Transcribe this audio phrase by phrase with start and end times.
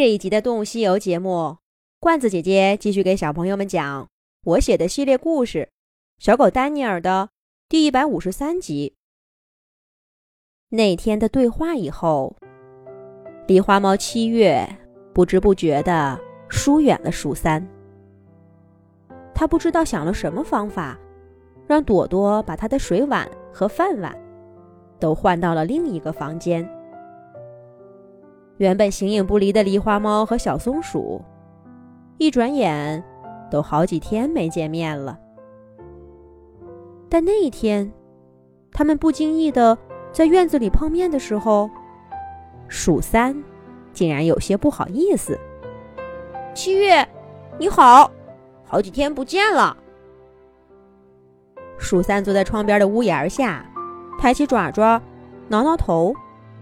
[0.00, 1.58] 这一集的《动物西游》节目，
[2.00, 4.08] 罐子姐姐继续给小朋友们讲
[4.44, 5.68] 我写的系列故事
[6.24, 7.28] 《小狗丹尼尔》的
[7.68, 8.94] 第一百五十三集。
[10.70, 12.34] 那天的对话以后，
[13.46, 14.66] 狸花猫七月
[15.12, 17.62] 不知不觉地疏远了鼠三。
[19.34, 20.98] 他不知道想了什么方法，
[21.66, 24.18] 让朵朵把他的水碗和饭碗
[24.98, 26.66] 都换到了另一个房间。
[28.60, 31.18] 原本形影不离的狸花猫和小松鼠，
[32.18, 33.02] 一转眼
[33.50, 35.18] 都好几天没见面了。
[37.08, 37.90] 但那一天，
[38.70, 39.78] 他们不经意的
[40.12, 41.70] 在院子里碰面的时候，
[42.68, 43.34] 鼠三
[43.94, 45.40] 竟然有些不好意思
[46.52, 47.08] ：“七月，
[47.56, 48.10] 你好，
[48.66, 49.74] 好几天不见了。”
[51.80, 53.64] 鼠三坐在窗边的屋檐下，
[54.18, 55.00] 抬起爪爪，
[55.48, 56.14] 挠挠头，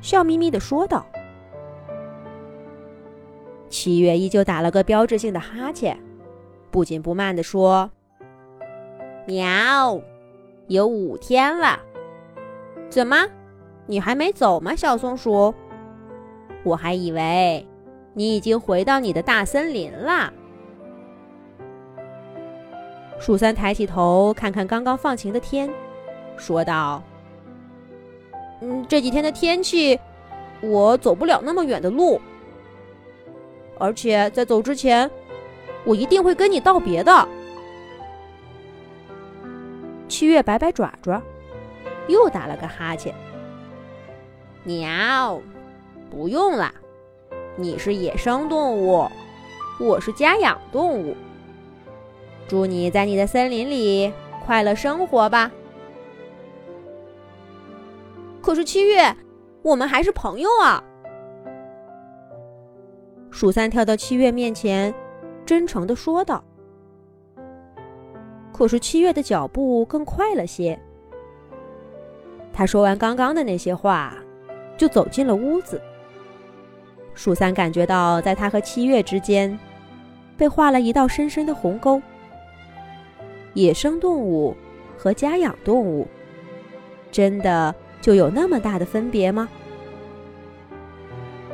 [0.00, 1.04] 笑眯眯的说道。
[3.82, 5.98] 七月依旧打了个标志性的哈欠，
[6.70, 7.90] 不紧不慢地说
[9.26, 10.00] ：“喵，
[10.68, 11.80] 有五天了。
[12.88, 13.26] 怎么，
[13.86, 15.52] 你还没走吗，小松鼠？
[16.62, 17.66] 我还以为
[18.14, 20.32] 你已经回到你的大森林了。”
[23.18, 25.68] 鼠三抬起头看看刚刚放晴的天，
[26.36, 27.02] 说道
[28.62, 29.98] ：“嗯，这几天的天气，
[30.60, 32.20] 我走不了那么远的路。”
[33.82, 35.10] 而且在走之前，
[35.82, 37.28] 我一定会跟你道别的。
[40.06, 41.20] 七月摆摆爪爪，
[42.06, 43.12] 又打了个哈欠。
[44.62, 45.42] 喵，
[46.08, 46.72] 不用了，
[47.56, 49.10] 你是野生动物，
[49.80, 51.16] 我是家养动物。
[52.46, 54.12] 祝你在你的森林里
[54.46, 55.50] 快乐生活吧。
[58.40, 59.16] 可是七月，
[59.62, 60.84] 我们还是朋友啊。
[63.42, 64.94] 鼠三跳到七月面前，
[65.44, 66.44] 真诚地说道。
[68.52, 70.78] 可是七月的脚步更快了些。
[72.52, 74.14] 他说完刚刚的那些话，
[74.76, 75.82] 就走进了屋子。
[77.14, 79.58] 鼠三感觉到，在他和七月之间，
[80.36, 82.00] 被画了一道深深的鸿沟。
[83.54, 84.56] 野生动物
[84.96, 86.06] 和家养动物，
[87.10, 89.48] 真的就有那么大的分别吗？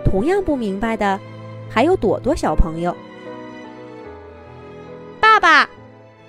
[0.05, 1.19] 同样不明白的。
[1.71, 2.95] 还有朵朵小朋友，
[5.21, 5.69] 爸爸，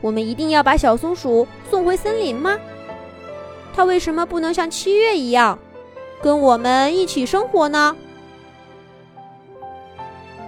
[0.01, 2.57] 我们一定要把小松鼠送回森林吗？
[3.73, 5.57] 它为什么不能像七月一样，
[6.21, 7.95] 跟我们一起生活呢？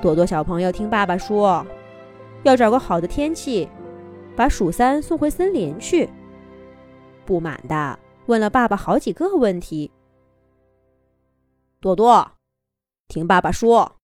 [0.02, 1.66] 朵朵小朋友听爸爸说，
[2.44, 3.70] 要找个好的天气，
[4.36, 6.10] 把鼠三送回森林去，
[7.26, 9.90] 不满的问了爸爸好几个问题。
[11.80, 12.32] 朵朵，
[13.08, 14.01] 听爸爸说。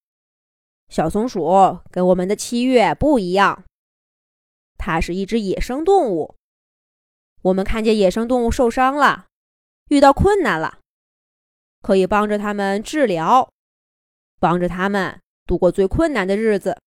[0.90, 3.66] 小松鼠跟我们的七月不一样，
[4.78, 6.36] 它是一只野生动物。
[7.42, 9.28] 我们看见野生动物受伤了，
[9.90, 10.80] 遇到困难了，
[11.81, 13.50] 可以帮着他们治疗，
[14.40, 16.80] 帮着他们度过最困难的日子。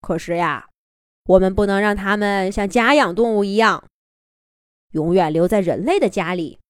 [0.00, 0.68] 可是呀，
[1.24, 3.86] 我们不能让他们像家养动物一样，
[4.92, 6.60] 永远留在人类的家里。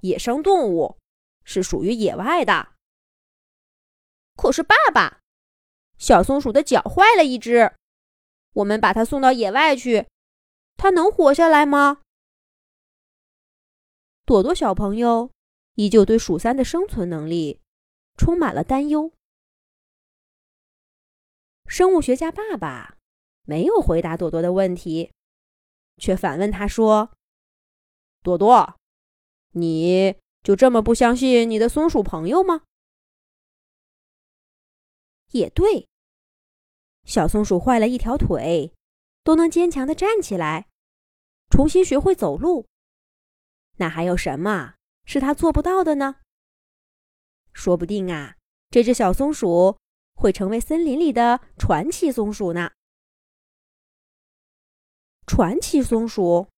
[0.00, 0.96] 野生动物
[1.44, 2.68] 是属于野外的。
[4.38, 5.18] 可是，爸爸，
[5.98, 7.74] 小松鼠的脚坏了一只，
[8.54, 10.06] 我们把它送到野外去，
[10.76, 12.02] 它能活下来吗？
[14.24, 15.32] 朵朵小朋友
[15.74, 17.60] 依旧对鼠三的生存能力
[18.16, 19.12] 充满了担忧。
[21.66, 22.96] 生物学家爸爸
[23.42, 25.10] 没有回答朵朵的问题，
[25.96, 27.10] 却反问他说
[28.22, 28.76] ：“朵朵，
[29.50, 32.62] 你就这么不相信你的松鼠朋友吗？”
[35.30, 35.88] 也对，
[37.04, 38.72] 小松鼠坏了一条腿，
[39.22, 40.68] 都能坚强的站起来，
[41.50, 42.66] 重新学会走路。
[43.76, 44.74] 那还有什么
[45.04, 46.16] 是它做不到的呢？
[47.52, 48.36] 说不定啊，
[48.70, 49.78] 这只小松鼠
[50.14, 52.72] 会成为森林里的传奇松鼠呢。
[55.26, 56.48] 传奇松鼠，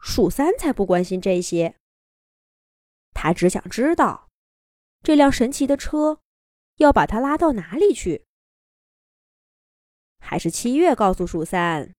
[0.00, 1.76] 鼠三才不关心这些，
[3.14, 4.28] 他只想知道
[5.02, 6.20] 这辆神奇的车。
[6.80, 8.24] 要把它拉到哪里去？
[10.18, 11.92] 还是七月告诉鼠三，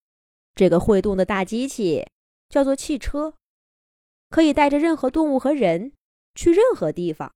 [0.55, 2.07] 这个会动的大机器
[2.49, 3.35] 叫做汽车，
[4.29, 5.93] 可以带着任何动物和人
[6.33, 7.31] 去任何地方。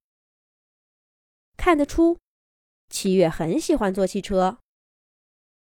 [1.55, 2.17] 看得出，
[2.89, 4.57] 七月很喜欢坐汽车。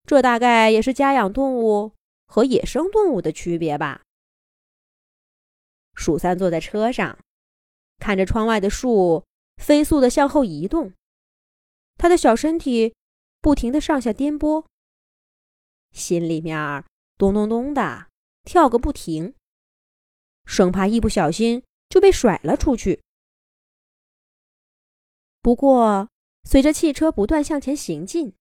[0.04, 1.94] 这大概也是家养动物
[2.26, 4.02] 和野生动物的区别吧。
[5.94, 7.18] 鼠三坐在车上，
[7.98, 9.24] 看着窗外的树
[9.56, 10.92] 飞速的向后移动。
[12.00, 12.94] 他的小身体
[13.42, 14.64] 不停的上下颠簸，
[15.92, 16.82] 心里面
[17.18, 18.08] 咚咚咚的
[18.42, 19.34] 跳个不停，
[20.46, 23.02] 生怕一不小心就被甩了出去。
[25.42, 26.08] 不过，
[26.44, 28.34] 随着汽车不断向前行进，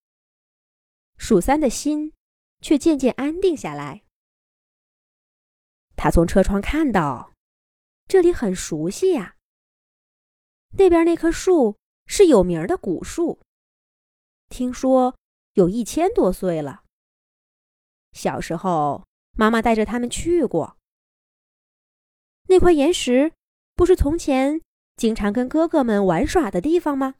[1.17, 2.13] 鼠三的心
[2.61, 4.03] 却渐渐安定下来。
[5.97, 7.33] 他从车窗看到，
[8.07, 9.35] 这里很熟悉呀。
[10.77, 13.41] 那边那棵树是有名的古树，
[14.49, 15.15] 听说
[15.53, 16.83] 有一千多岁了。
[18.11, 19.05] 小时候，
[19.37, 20.77] 妈妈带着他们去过。
[22.47, 23.31] 那块岩石
[23.75, 24.61] 不是从前
[24.95, 27.15] 经常跟哥哥们玩耍的地方吗？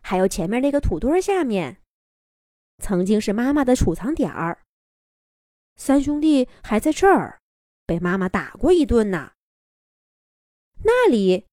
[0.00, 1.82] 还有前面那个土堆下面，
[2.78, 4.62] 曾经是妈妈的储藏点儿。
[5.76, 7.40] 三兄弟还在这儿
[7.84, 9.32] 被妈妈打过一顿呢。
[10.84, 11.46] 那里。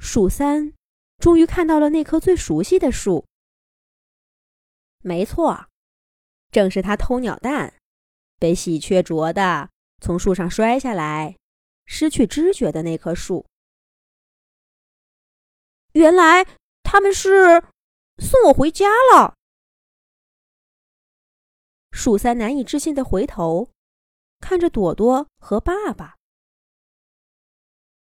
[0.00, 0.74] 数三
[1.18, 3.26] 终于看到了那棵最熟悉的树。
[5.00, 5.68] 没错，
[6.50, 7.74] 正是他偷鸟蛋，
[8.38, 9.70] 被喜鹊啄的，
[10.00, 11.36] 从树上摔下来，
[11.86, 13.46] 失去知觉的那棵树。
[15.92, 16.46] 原来
[16.82, 17.62] 他们是
[18.18, 19.34] 送我回家了。
[21.90, 23.70] 鼠三难以置信的回头，
[24.38, 26.16] 看着朵朵和爸爸。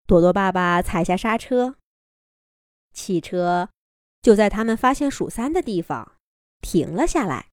[0.05, 1.77] 朵朵爸爸踩下刹车，
[2.91, 3.69] 汽车
[4.21, 6.17] 就在他们发现鼠三的地方
[6.61, 7.49] 停了下来。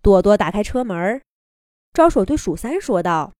[0.00, 1.22] 朵朵打开车门，
[1.92, 3.32] 招手对鼠三说道：“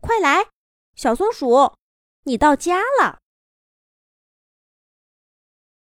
[0.00, 0.48] 快来，
[0.94, 1.74] 小松鼠，
[2.24, 3.20] 你到家了。”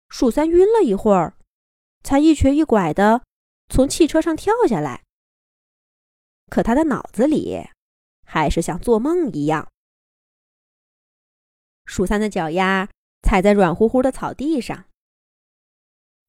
[0.08, 1.36] 鼠三晕了一会儿，
[2.02, 3.24] 才一瘸一拐的
[3.68, 5.04] 从汽车上跳下来。
[6.48, 7.68] 可他的脑子里……
[8.30, 9.72] 还是像做梦一样。
[11.88, 12.88] 鼠三的脚丫
[13.22, 14.84] 踩在软乎乎的草地上。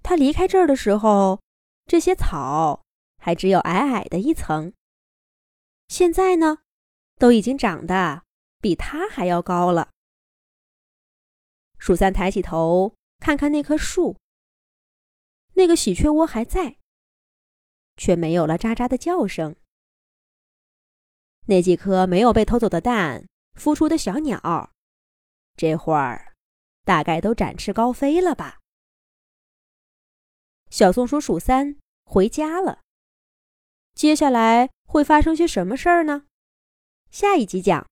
[0.01, 1.41] 他离开这儿的时候，
[1.85, 2.81] 这些草
[3.17, 4.73] 还只有矮矮的一层。
[5.89, 6.59] 现在呢，
[7.17, 8.23] 都已经长得
[8.61, 9.89] 比他还要高了。
[11.77, 14.15] 鼠三抬起头，看看那棵树。
[15.55, 16.77] 那个喜鹊窝还在，
[17.97, 19.57] 却没有了喳喳的叫声。
[21.47, 24.71] 那几颗没有被偷走的蛋孵出的小鸟，
[25.59, 26.31] 这会儿
[26.85, 28.59] 大概都展翅高飞了吧？
[30.69, 31.75] 小松鼠鼠三
[32.05, 32.79] 回家了。
[33.93, 36.27] 接下来会发生些什么事儿呢？
[37.11, 37.88] 下一集讲。